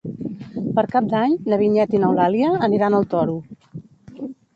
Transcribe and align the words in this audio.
Per 0.77 0.83
Cap 0.93 1.09
d'Any 1.11 1.35
na 1.53 1.59
Vinyet 1.63 1.93
i 1.97 2.01
n'Eulàlia 2.05 2.49
aniran 2.69 2.97
al 3.01 3.05
Toro. 3.13 3.37